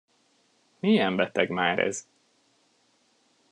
[0.79, 2.05] Milyen beteg már ez?